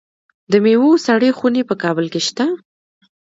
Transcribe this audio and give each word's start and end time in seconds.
د 0.51 0.53
میوو 0.63 0.91
سړې 1.05 1.29
خونې 1.37 1.61
په 1.69 1.75
کابل 1.83 2.05
کې 2.13 2.21
شته. 2.27 2.45